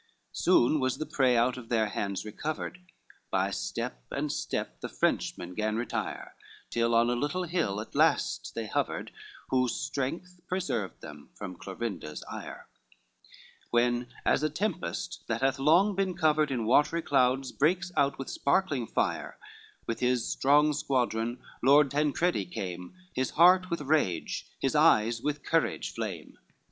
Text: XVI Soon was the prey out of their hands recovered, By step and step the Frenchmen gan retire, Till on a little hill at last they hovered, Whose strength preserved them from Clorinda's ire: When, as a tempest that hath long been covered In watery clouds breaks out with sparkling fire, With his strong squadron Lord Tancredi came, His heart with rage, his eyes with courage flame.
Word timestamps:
XVI 0.01 0.29
Soon 0.35 0.79
was 0.79 0.97
the 0.97 1.05
prey 1.05 1.37
out 1.37 1.57
of 1.57 1.69
their 1.69 1.85
hands 1.89 2.25
recovered, 2.25 2.79
By 3.29 3.51
step 3.51 4.01
and 4.09 4.31
step 4.31 4.81
the 4.81 4.89
Frenchmen 4.89 5.53
gan 5.53 5.75
retire, 5.75 6.33
Till 6.71 6.95
on 6.95 7.11
a 7.11 7.15
little 7.15 7.43
hill 7.43 7.79
at 7.79 7.93
last 7.93 8.53
they 8.55 8.65
hovered, 8.65 9.11
Whose 9.51 9.75
strength 9.75 10.41
preserved 10.47 11.01
them 11.01 11.29
from 11.35 11.55
Clorinda's 11.55 12.23
ire: 12.23 12.67
When, 13.69 14.07
as 14.25 14.41
a 14.41 14.49
tempest 14.49 15.23
that 15.27 15.41
hath 15.41 15.59
long 15.59 15.93
been 15.93 16.15
covered 16.17 16.49
In 16.49 16.65
watery 16.65 17.03
clouds 17.03 17.51
breaks 17.51 17.91
out 17.95 18.17
with 18.17 18.27
sparkling 18.27 18.87
fire, 18.87 19.37
With 19.85 19.99
his 19.99 20.27
strong 20.27 20.73
squadron 20.73 21.39
Lord 21.61 21.91
Tancredi 21.91 22.45
came, 22.45 22.95
His 23.13 23.29
heart 23.37 23.69
with 23.69 23.81
rage, 23.81 24.47
his 24.59 24.73
eyes 24.73 25.21
with 25.21 25.43
courage 25.43 25.93
flame. 25.93 26.39